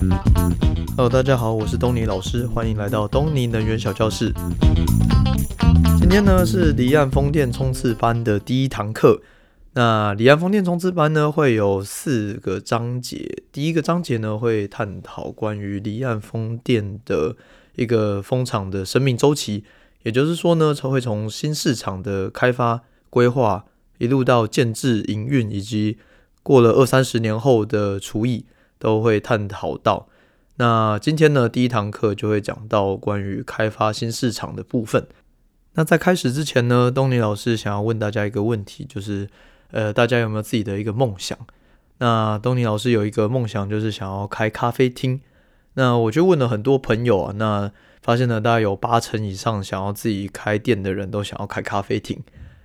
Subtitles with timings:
[0.00, 4.32] Hello，大家好，我是东尼老师，欢迎来到东尼能源小教室。
[5.98, 9.20] 今天呢是离岸风电冲刺班的第一堂课。
[9.74, 17.36] 那离岸风电冲刺班呢会有四个章节，第一个章节呢会探讨关于离岸风电的
[17.76, 19.64] 一个风场的生命周期，
[20.04, 22.80] 也就是说呢，它会从新市场的开发
[23.10, 23.66] 规划，
[23.98, 25.98] 一路到建置营运，以及
[26.42, 28.46] 过了二三十年后的除役，
[28.80, 30.08] 都会探讨到。
[30.56, 35.06] 那今天呢，第一堂课就会讲到关于开发新市场的部分。
[35.74, 39.28] 那在开始之前呢，东尼老师想要问大家一个问题，就是，
[39.70, 41.38] 呃，大家有没有自己的一个梦想？
[41.98, 45.20] 那东尼老师有一个梦想，就是想要开咖啡厅。
[45.74, 47.70] 那我就问了很多朋友啊，那
[48.02, 52.20] 发现呢，大概有八成以上想要自己开店的人都想要开咖啡厅。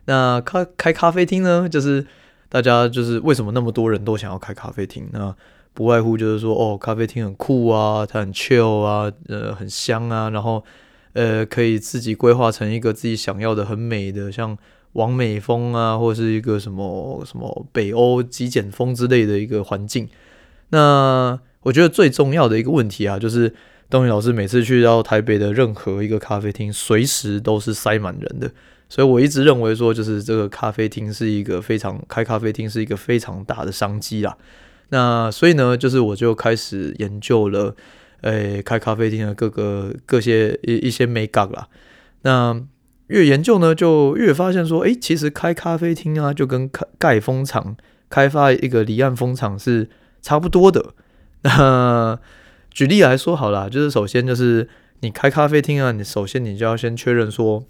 [0.05, 2.05] 那开开咖啡厅呢，就是
[2.49, 5.07] 大家就是为什么那么多人都想要开咖啡厅？
[5.13, 5.35] 那
[5.75, 10.63] 不外乎就是说，哦，咖啡厅很酷啊，它很 chill 啊，呃，很香啊，然后
[11.13, 14.57] 呃，可以自己规划成一个自己想要的很美的，像。
[14.95, 20.07] 王美风啊，或者是一个什么什么北欧极简风之类的一个环境。
[20.69, 23.53] 那我觉得最重要的一个问题啊，就是
[23.89, 28.49] 东尼老师每次去到台北的任何一个咖啡厅，随时都是塞满人的。
[28.87, 34.37] 所以我一直认为说，就是这个咖啡厅是一个非常开咖啡厅是一个非常大的商机啦。
[34.95, 37.75] 那所以呢，就是我就开始研究了，
[38.21, 41.67] 诶、开咖啡厅的各个各些一一些美感啦。
[42.21, 42.61] 那
[43.07, 47.75] 越研究呢，就越发现说，哎、欸，其实开咖啡厅啊，就跟开盖风场、
[48.09, 49.89] 开发一个离岸风场是
[50.21, 50.93] 差不多的。
[51.43, 52.17] 那
[52.71, 54.69] 举例来说好了，就是首先就是
[55.01, 57.65] 你开咖啡厅啊，你首先你就要先确认说，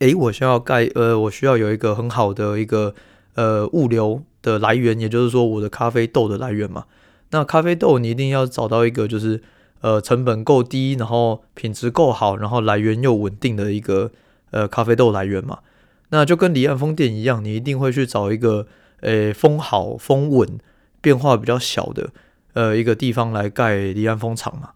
[0.00, 2.94] 哎、欸，我需要盖，呃，我需要有一个很好的一个
[3.34, 6.84] 呃物流的来源，也就是说我的咖啡豆的来源嘛。
[7.30, 9.42] 那咖啡豆你一定要找到一个就是
[9.80, 14.10] 呃成本够低，然后品质够好，然后来源又稳定的一个。
[14.52, 15.60] 呃，咖啡豆来源嘛，
[16.08, 18.66] 那就跟离岸风电一样，你一定会去找一个，
[18.98, 20.58] 呃，风好、风稳、
[21.00, 22.10] 变化比较小的，
[22.54, 24.70] 呃，一个地方来盖离岸风场嘛。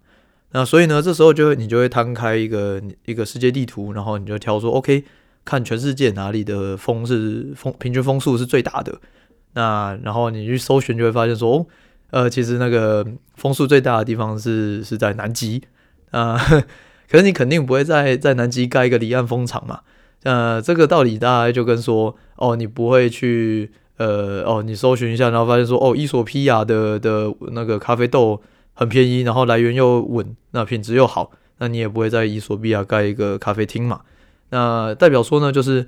[0.53, 5.03] 那所以呢，这时候就会你就会摊开一个一个世界地图，然后你就挑说，OK，
[5.45, 9.01] 看全世界哪里的风是风平均风速是最大的。
[9.55, 11.67] 那然后你去搜寻，就会发现说，哦，
[12.11, 13.07] 呃，其实那个
[13.37, 15.63] 风速最大的地方是是在南极
[16.11, 16.35] 啊。
[16.51, 16.63] 呃
[17.07, 19.81] 可是你肯定不会在在南极盖一个离岸风场嘛？
[20.25, 28.41] 呃，这个道理大概就跟说，哦，你不会去，呃，哦，你搜寻一下，然后发现说，哦，伊索比亚的的那个咖啡豆
[28.73, 34.01] 很便宜，然后来源又稳，那品质又好，那你也不会在伊索比亚盖一个咖啡厅嘛？
[34.49, 35.87] 那代表说呢，就是，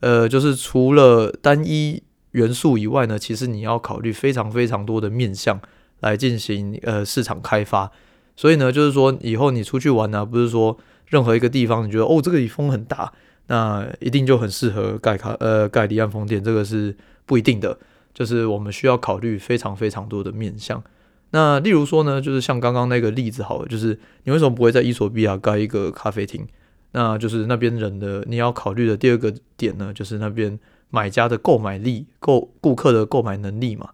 [0.00, 2.02] 呃，就是除了单一
[2.34, 5.60] 元素以外呢，其实你要考虑非常非常多的面向
[6.00, 7.90] 来进行呃市场开发。
[8.36, 13.12] 所以呢，就是说以后你出去玩呢、不是说任何一个地方你觉得哦，这个风很大，
[13.46, 17.78] 那一定就很适合盖卡呃盖离岸风电，这个是不一定的。
[18.12, 20.82] 就是我们需要考虑非常非常多的面向。
[21.30, 26.46] 那例如说呢，就是像刚刚那个例子好了，就是你为什么不会在伊索比亚盖一个咖啡厅？
[26.92, 30.56] 那就是那边人的你要考虑的第二个点呢，就是那边
[30.94, 33.90] 买家的购买力、购顾客的购买能力嘛。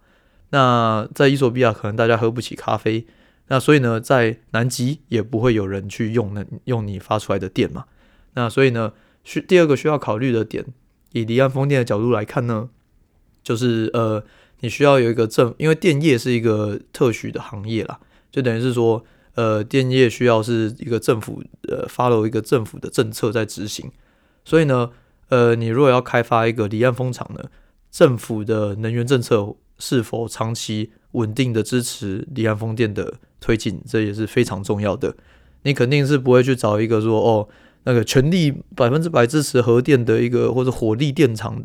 [0.51, 3.07] 那在伊索比亚可能大家喝不起咖啡。
[3.49, 7.87] 那所以呢，在南极也不会有人去用那用你发出来的电嘛。
[8.35, 8.93] 那所以呢，
[9.25, 10.65] 需第二个需要考虑的点，
[11.13, 12.69] 以离岸风电的角度来看呢，
[13.43, 14.23] 就是呃，
[14.61, 17.99] 你需要有一个政，因为电业是一个特许的行业啦，
[18.31, 23.91] 就等于是说，呃，电业需要是一个政府呃 follow 一个政府的政策在执行。
[24.45, 24.91] 所以呢，
[25.31, 27.45] 呃，你如果要开发一个离岸风场呢，
[27.91, 35.15] 政府的能源政策是否长期稳定的支持离岸风电的推进，这也是非常重要的。
[35.63, 37.49] 你肯定是不会去找一个说哦，
[37.85, 41.63] 那个全力 百分之百支持核电的一个或者火力电厂，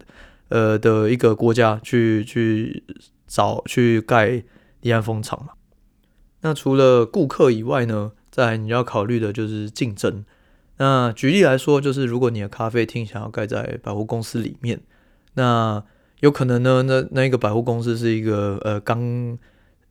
[0.50, 2.84] 呃的一个国家去去
[3.28, 4.44] 找去盖
[4.82, 5.54] 离岸风场嘛。
[6.42, 10.24] 那除了顾客以外呢，在你要考虑的就是竞争。
[10.78, 14.80] 那举例来说，就是如果你的咖啡厅想要盖在百货公司里面，
[15.34, 15.84] 那
[16.20, 19.38] 有可能呢，那那一个百货公司是一个呃刚。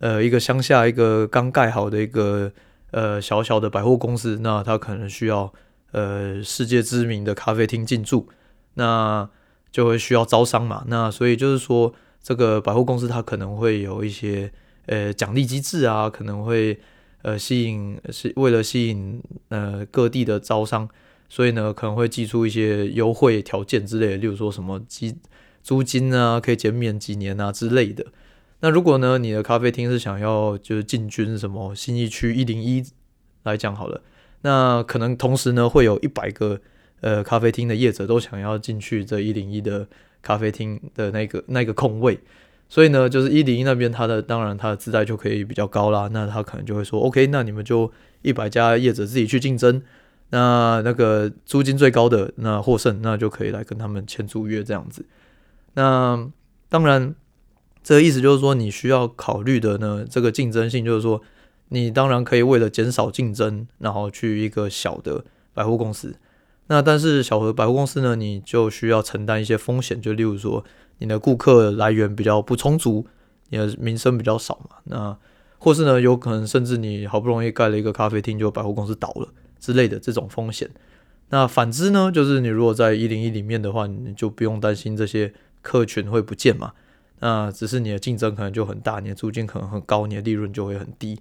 [0.01, 2.53] 呃，一个乡下一个刚盖好的一个
[2.91, 5.51] 呃小小的百货公司，那他可能需要
[5.93, 8.29] 呃世界知名的咖啡厅进驻，
[8.75, 9.27] 那
[9.71, 10.85] 就会需要招商嘛。
[10.89, 14.53] 那所以就是说，这个百货公司它可能会有一些
[14.87, 16.79] 呃奖励机制啊，可能会
[17.25, 20.89] 呃吸引是为了吸引呃各地的招商，
[21.29, 25.07] 所以呢可能会寄出一些优惠条件之类的，例如说什么租
[25.63, 28.07] 租金啊可以减免几年啊之类的。
[28.61, 32.85] 那如果呢，你的咖啡厅是想要就是进军什么新义区一零一
[33.43, 34.03] 来讲好了，
[34.43, 36.61] 那可能同时呢会有一百个
[37.01, 39.89] 呃咖啡厅的业者都想要进去这一零一的
[40.23, 42.19] 咖啡厅的那个那个空位，
[42.69, 47.91] 所以呢，就是一零一那边它的当然它的自带就可以比较高啦，那他可能就会说，OK，那你们就
[48.23, 49.83] 一百家业者自己去竞争，
[50.31, 55.05] 那那个租金最高的那获胜，那就可以来跟他们签租约这样子。
[55.75, 56.31] 那
[56.69, 57.15] 当然。
[57.87, 61.21] 这个意思就是说，你需要考虑的呢，这个竞争性就是说，
[61.69, 65.23] 你当然可以为了减少竞争，然后去一个小的
[65.53, 66.17] 百货公司。
[66.67, 70.65] 那但是小的百货公司呢，你就需要承担一些风险，就例如说，
[70.99, 73.07] 你的顾客来源比较不充足，
[73.51, 74.77] 你的名声比较少嘛。
[74.85, 75.17] 那
[75.59, 79.29] 或是呢，有可能甚至你好不容易盖了一个咖啡厅，就百货公司倒了
[79.59, 80.71] 之类的这种风险。
[81.31, 85.33] 那反之呢，就是你如果在一零一里面的话，你就不用担心这些
[85.63, 86.73] 客群会不见嘛。
[87.21, 91.21] 那只是你的竞争可能就很大，你的租金可能很高，你的利润就会很低。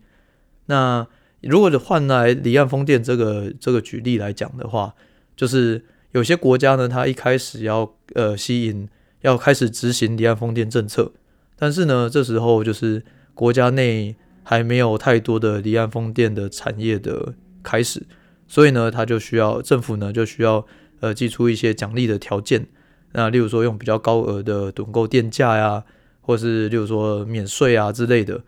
[0.66, 1.08] 那
[1.42, 4.94] 如果换来离岸风电这个这个举例来讲的话，
[5.36, 8.88] 就是有些国家呢，它一开始要呃吸引，
[9.22, 11.12] 要开始执行离岸风电政策，
[11.58, 13.04] 但是呢，这时候就是
[13.34, 17.34] 国家内还没有太多的离岸风电的产业的
[17.64, 18.04] 开始，
[18.48, 20.66] 所以呢，它就需要政府呢就需要
[21.00, 22.68] 呃寄出一些奖励的条件。
[23.14, 25.84] 那例如说用比较高额的趸购电价呀，
[26.22, 28.42] 或是例如说免税啊之类的，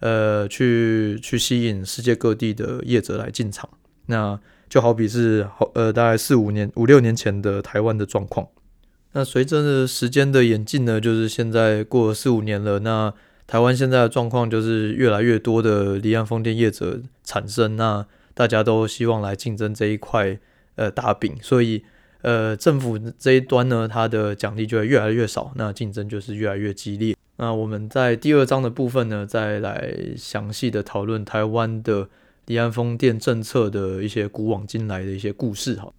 [0.00, 3.68] 呃，去去吸引世界各地的业者来进场。
[4.10, 8.46] 那就好比是好呃大概四五年五六年前的台湾的状况。
[9.12, 13.14] 那随着时间的演进呢，就是现在过了四五年了，那
[13.46, 18.04] 台湾现在的状况就是越来越多的离岸风电业者产生，那
[18.34, 20.38] 大家都希望来竞争这一块
[20.74, 21.82] 呃大饼，所以。
[22.22, 27.16] 呃，政府这一端呢，它的奖励就会越来越少，那竞争就是越来越激烈。
[27.38, 32.10] 那我们在第二章的部分呢，再来详细的讨论台湾的
[32.50, 35.92] 离岸风电政策的一些古往今来的一些故事哈。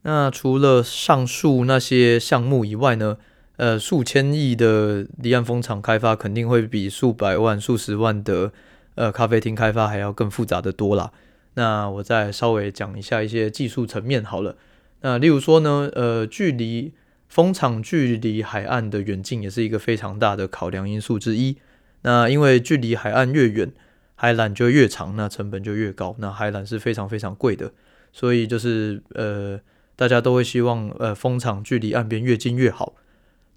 [0.00, 3.18] 那除了上述那些项目以外呢，
[3.56, 8.50] 呃，数千亿的离岸风场开发肯定会比数百万、数十万的
[8.94, 11.12] 呃咖啡厅开发还要更复杂的多啦。
[11.52, 14.56] 那我再稍微讲一下一些技术层面好了。
[15.02, 16.94] 那例如说呢，呃，距离
[17.28, 21.58] 风场距离海岸的远近也是一个非常大的考量因素之一。
[22.00, 23.70] 那因为距离海岸越远，
[24.14, 26.14] 海缆就越长，那成本就越高。
[26.18, 27.72] 那海缆是非常非常贵的，
[28.12, 29.60] 所以就是呃，
[29.96, 32.94] 大家都会希望呃风场距离岸边越近越好。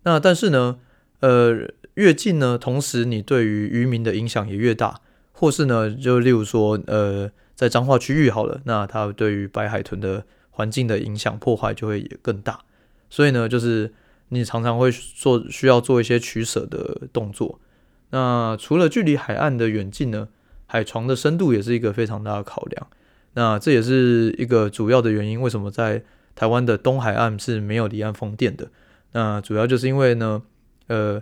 [0.04, 0.80] 那但是呢，
[1.20, 5.02] 呃，越近呢，同时你对于渔民的影响也越大，
[5.32, 12.62] 或是呢，就例如说呃，在彰化区域好了，那它对于白海豚的环境的影响破坏就会也更大，
[13.10, 13.94] 所以呢，就是
[14.30, 17.60] 你常常会做需要做一些取舍的动作。
[18.10, 20.30] 那除了距离海岸的远近呢，
[20.68, 22.88] 海床的深度也是一个非常大的考量。
[23.34, 26.04] 那这也是一个主要的原因，为什么在
[26.36, 28.70] 台湾的东海岸是没有离岸风电的？
[29.14, 30.44] 那主要就是因为呢，
[30.86, 31.22] 呃，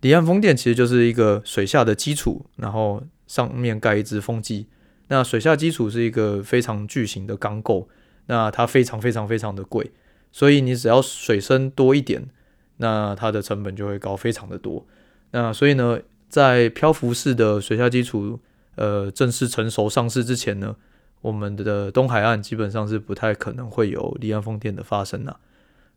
[0.00, 4.66] 离岸风电其实就是一个水下的基础，然后上面盖一只风机。
[5.06, 7.88] 那水下基础是一个非常巨型的钢构。
[8.30, 9.90] 那它非常非常非常的贵，
[10.30, 12.28] 所以你只要水深多一点，
[12.76, 14.86] 那它的成本就会高非常的多。
[15.30, 15.98] 那所以呢，
[16.28, 18.38] 在漂浮式的水下基础
[18.78, 20.74] 呃正式成熟上市之前呢，
[21.20, 25.36] 我们的东海岸基本上是不太可能会有离岸风电的发生啊。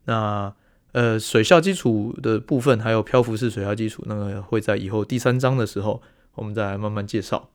[0.04, 0.52] 那
[0.92, 6.02] 呃水下基础的部分还有漂浮式水下基础，那个会在以后第三章的时候
[6.34, 7.48] 我们再来慢慢介绍。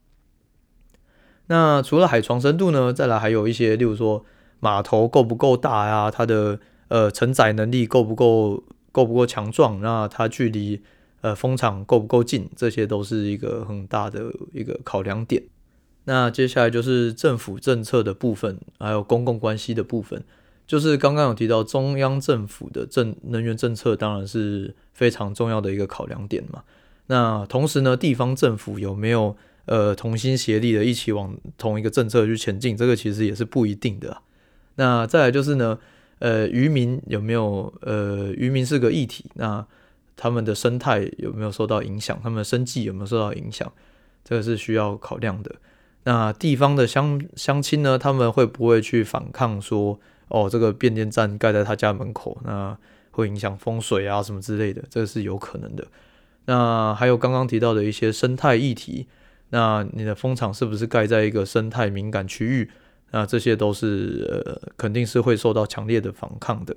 [1.48, 4.25] 那除了海床深度呢，再来还有一些，例如说。
[4.60, 6.10] 码头够不够大呀？
[6.10, 9.79] 它的呃承载能力够不够够不够强壮？
[9.81, 10.81] 那它距离
[11.27, 12.50] 呃风场够不够近？
[12.55, 15.43] 这些都是一个很大的一个考量点。
[16.05, 20.24] 那接下来就是政府政策的部分，还有公共关系的部分。
[20.65, 26.63] 就是刚刚有提到中央政府的政能源政策，当然是非常重要的一个考量点嘛。
[27.07, 32.75] 那同时呢，地方政府有没有呃同心协力的一起往同一个政策去前进？
[32.75, 34.22] 这个其实也是不一定的。
[34.75, 35.79] 那再来就是呢，
[36.19, 37.74] 呃，渔民有没有？
[37.81, 39.65] 呃，渔民是个议题，那
[40.17, 42.19] 他们的生态有没有受到影响？
[42.21, 43.71] 他们的生计有没有受到影响？
[44.25, 45.55] 这个是需要考量的。
[46.03, 52.77] 那地方的乡乡亲呢，他们会不会去反抗说，哦，这个变电站盖在他家门口，那
[53.12, 54.83] 会影响风水啊什么之类的？
[54.89, 55.88] 这个是有可能的。
[56.45, 59.07] 那还有刚刚提到的一些生态议题，
[59.50, 62.71] 那你的风场是不是盖在一个生态敏感区域？
[63.12, 66.75] 那这些都是呃，肯定是会受到强烈的反抗的。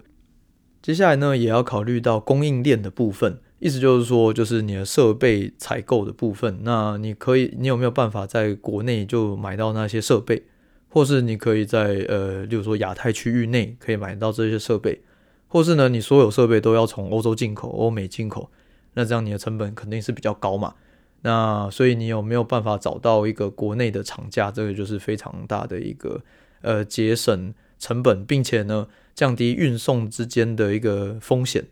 [0.82, 10.42] 接下来呢，也要考虑到供应链的部分，意思就是说，就是你的设备采购的部分，那你可以，你有没有办法在国内就买到那些设备，
[10.88, 15.02] 或是你可以在呃，例如说亚太区域内可以买到这些设备，
[15.48, 18.50] 或是呢，你所有设备都要从欧洲进口、欧美进口，
[18.94, 20.74] 那这样你的成本肯定是比较高嘛。
[21.22, 26.22] 那所以你有没有办法找到一个国内的厂家，这个就是非常大的一个
[26.62, 28.86] 呃节省成本，并且呢
[29.20, 31.64] 降低运送之间的一个风险。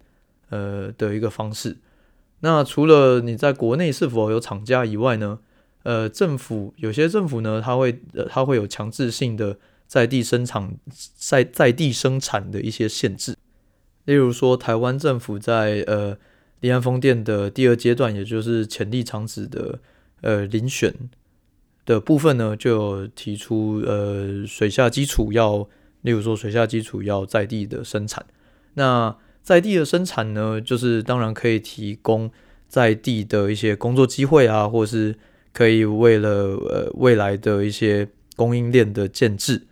[0.51, 1.77] 呃的一个方式。
[2.41, 5.41] 那除了你在国内是否有厂家以外呢？
[5.83, 10.75] 呃，政府有些政府呢，它会呃，它会有强制性的在地生产
[11.17, 13.37] 在在地生产的一些限制。
[14.07, 16.17] 例如说，台湾政府在呃
[16.61, 19.79] 离岸风电的第二阶段，也就是潜力厂址的
[20.23, 20.95] 呃遴选
[21.85, 25.69] 的部分呢，就提出呃水下基础要，
[26.03, 28.25] 例如说水下基础要在地的生产。
[28.75, 32.31] 那在地的生产呢，就是当然可以提供
[32.69, 35.17] 在地的一些工作机会啊，或是
[35.53, 39.67] 可以为了呃未来的一些供应链的建制。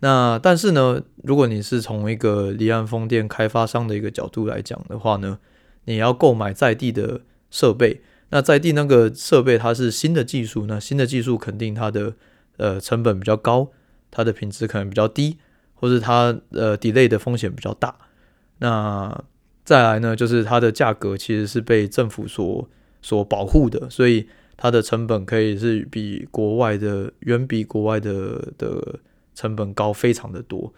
[0.00, 5.38] 那但是呢，如果你是从一个离岸风电开发商的一个角度来讲的话呢，
[5.86, 12.14] 你要购买在地的设备，那在地那个设备它是新的技术，那新的技术肯定它的
[12.58, 13.70] 呃成本比较高，
[14.10, 15.38] 它的品质可能比较低，
[15.84, 17.94] 或是它呃 delay 的风险比较大。
[18.60, 19.22] 那
[19.66, 22.66] 再来呢，就是它的价格其实是被政府所
[23.02, 24.26] 所保护的，所以
[24.56, 28.98] 它的成本可以是比国外的远比国外的的
[29.34, 30.72] 成本高非常的多。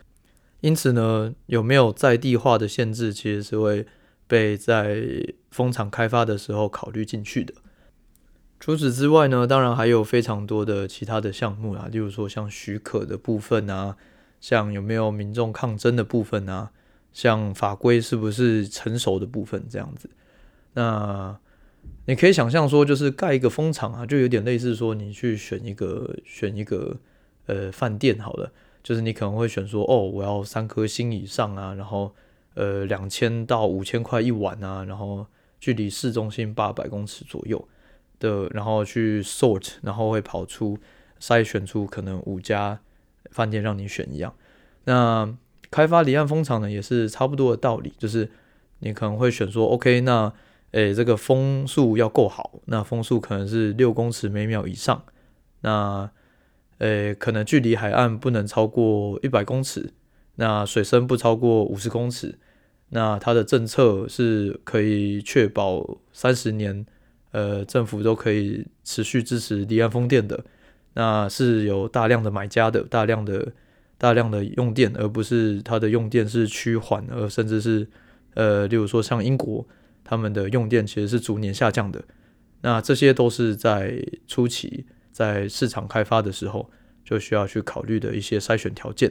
[0.60, 3.86] 因此呢，有没有在地化的限制，其实是会
[4.26, 5.04] 被在
[5.52, 7.54] 风场开发的时候考虑进去的。
[8.58, 13.96] 除此之外呢，当然还有非常多的其他的项目啊，例如说像许可的部分啊，
[14.49, 16.71] 像有没有民众抗争的部分啊。
[17.12, 20.11] 像法规是不是成熟的部分这样子，
[20.75, 21.35] 那
[22.05, 26.95] 你可以想象说，就是盖一个风场啊，就有点类似说你去选一个选一个
[27.47, 32.15] 呃饭店好了，就是你可能会选说哦，我要三颗星以上啊，然后
[32.53, 35.26] 呃两千到五千块一晚啊，然后
[35.59, 37.67] 距离市中心八百公尺左右
[38.21, 40.79] 的，然后去 sort，然后会跑出
[41.19, 42.79] 筛选出可能五家
[43.30, 44.35] 饭店让你选一样，
[44.85, 45.37] 那。
[45.68, 48.30] 开发离岸风场呢，也是差不多的道理，就是
[48.78, 50.33] 你可能会选说，OK，那
[50.71, 55.04] 诶，这个风速要够好，那风速可能是六公尺每秒以上，
[55.62, 56.09] 那
[56.78, 59.92] 诶，可能距离海岸不能超过一百公尺，
[60.37, 62.38] 那水深不超过五十公尺，
[62.90, 66.87] 那它的政策是可以确保三十年，
[67.33, 70.45] 呃，政府都可以持续支持离岸风电的，
[70.97, 73.53] 那是有大量的买家的，大量的。
[73.99, 77.88] 大量的用电，而不是它的用电是趋缓，而甚至是
[78.35, 79.67] 呃，例如说像英国，
[80.05, 82.05] 他们的用电其实是逐年下降的。
[82.61, 86.71] 那这些都是在初期在市场开发的时候
[87.03, 89.11] 就需要去考虑的一些筛选条件。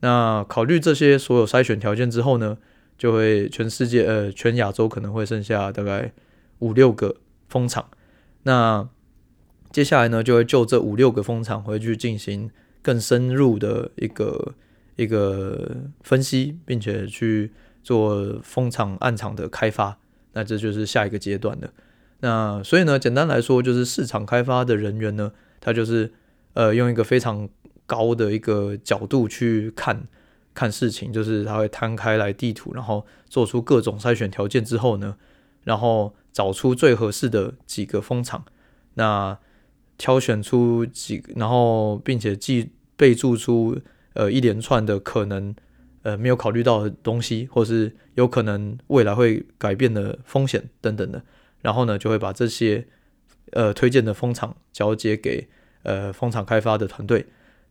[0.00, 2.58] 那考虑这些所有筛选条件之后呢，
[2.98, 6.12] 就会全世界呃全亚洲可能会剩下大概
[6.58, 7.14] 五六个
[7.48, 7.88] 风场。
[8.42, 8.88] 那
[9.70, 12.50] 接下来呢，就会就这五六个风场回去进行。
[12.80, 14.54] 更深入的一个
[14.96, 19.98] 一个分析，并且去做风场案场的开发，
[20.32, 21.70] 那这就是下一个阶段的。
[22.20, 26.10] 那所以呢，简单来说，就是市场开发的人员呢，他就是
[26.54, 27.46] 呃用一个非常
[27.84, 30.06] 高的一个角度去看
[30.54, 35.16] 看事情，就是他会摊开来地图，然后做出各种筛选条件之后呢，
[35.64, 38.44] 然后找出最合适的几个风场，
[38.94, 39.36] 那
[39.98, 42.70] 挑选出几，然后并且记。
[42.98, 43.78] 备注出
[44.14, 45.54] 呃一连串的可能
[46.02, 51.22] 呃没有考虑到的东西，或是有可能未来会改变的风险等等的，
[51.62, 52.84] 然后呢就会把这些
[53.52, 55.46] 呃推荐的风场交接给
[55.84, 57.24] 呃风场开发的团队，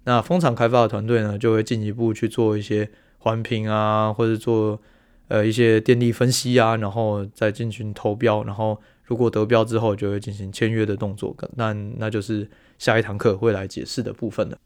[0.05, 4.79] 那风场开发的团队呢就会进一步去做一些环评啊，或者做
[5.27, 12.47] 呃一些电力分析啊，然后再进行投标，然后如果得标之后就会进行签约的动作，那那就是
[12.77, 14.57] 下一堂课会来解释的部分了。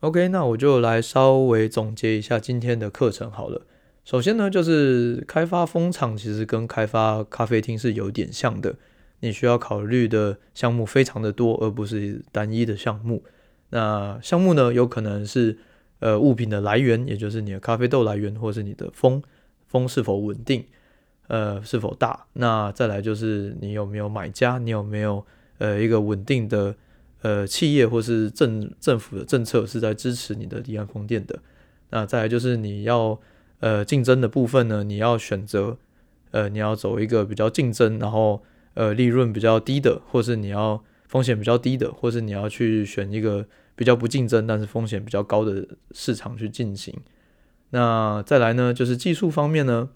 [0.00, 3.62] OK，那我就来稍微总结一下今天的课程好了。
[4.04, 8.74] 首先呢，就是开发风场其实跟开发咖啡厅是有点像的，
[9.20, 13.22] 你需要考虑的项目非常的多，而不是单一的项目。
[13.70, 15.56] 那项目呢，有可能是
[16.00, 19.22] 呃物品的来源，也就是你的咖啡豆来源，或是你的风
[19.68, 20.64] 风是否稳定，
[21.32, 22.26] 呃是否大。
[22.34, 25.24] 那再来就是你有没有买家，你有没有
[25.56, 26.76] 呃一个稳定的。
[27.24, 31.38] 呃，企业或是政政府的政策是在支持你的离岸风电的。
[31.90, 33.16] 那再来就是你要
[33.60, 35.78] 呃竞争的部分呢，你要选择
[36.32, 38.42] 呃，你要走一个比较竞争，然后
[38.74, 43.46] 呃利润比较低的，或是你要风险比较低的，或是你要去选一个
[43.76, 46.92] 比较不竞争但是风险比较高的市场去进行。
[47.70, 49.90] 那再来呢，就是技术方面呢，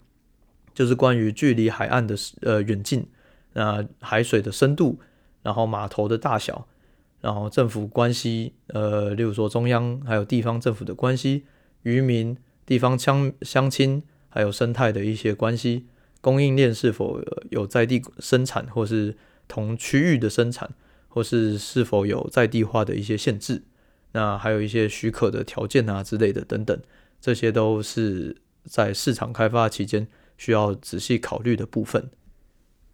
[0.77, 3.07] 就是关于距离海岸的呃远近，
[3.53, 4.99] 那海水的深度，
[5.41, 6.67] 然后码头的大小，
[7.19, 11.45] 然后政府关系，呃，例如说中央还有地方政府的关系，
[11.81, 15.87] 渔民、地方乡乡亲，还有生态的一些关系。
[16.21, 17.19] 供应链是否
[17.49, 19.17] 有在地生产，或是
[19.47, 20.69] 同区域的生产，
[21.07, 23.63] 或是是否有在地化的一些限制？
[24.11, 26.79] 那还有一些许可的条件啊之类的等等，
[27.19, 30.07] 这些都是在市场开发期间
[30.37, 32.09] 需要仔细考虑的部分。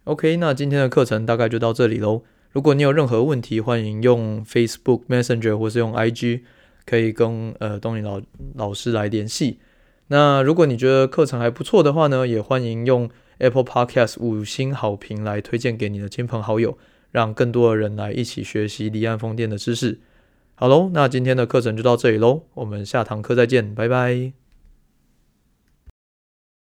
[0.04, 2.22] OK，那今天的课程大概就到这里喽。
[2.52, 6.42] 如果你有任何问题，欢迎用 Facebook Messenger 或是用 IG，
[6.84, 8.20] 可以跟呃东尼老
[8.54, 9.58] 老师来联系。
[10.08, 13.08] 那如果你觉得课程还不错的话呢，也欢迎用
[13.38, 16.76] Apple Podcast 五星好评来推荐给你的亲朋好友，
[17.10, 20.00] 让更多的人来一起学习离岸风电的知识。
[20.54, 24.43] 好喽，那今天的课程就到这里喽，我们下堂课再见，拜拜。